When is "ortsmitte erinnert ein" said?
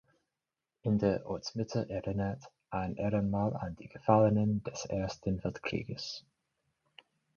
1.27-2.95